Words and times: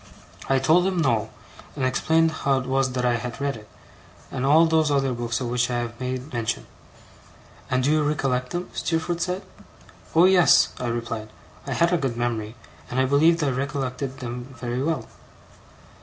I 0.49 0.57
told 0.57 0.87
him 0.87 0.97
no, 0.97 1.29
and 1.75 1.85
explained 1.85 2.31
how 2.31 2.57
it 2.57 2.65
was 2.65 2.93
that 2.93 3.05
I 3.05 3.17
had 3.17 3.39
read 3.39 3.55
it, 3.55 3.69
and 4.31 4.47
all 4.47 4.65
those 4.65 4.89
other 4.89 5.13
books 5.13 5.39
of 5.39 5.47
which 5.49 5.69
I 5.69 5.77
have 5.77 5.99
made 5.99 6.33
mention. 6.33 6.65
'And 7.69 7.83
do 7.83 7.91
you 7.91 8.01
recollect 8.03 8.49
them?' 8.49 8.71
Steerforth 8.73 9.21
said. 9.21 9.43
'Oh 10.15 10.25
yes,' 10.25 10.69
I 10.79 10.87
replied; 10.87 11.29
I 11.67 11.73
had 11.73 11.93
a 11.93 11.99
good 11.99 12.17
memory, 12.17 12.55
and 12.89 12.99
I 12.99 13.05
believed 13.05 13.43
I 13.43 13.51
recollected 13.51 14.21
them 14.21 14.45
very 14.59 14.81
well. 14.81 15.05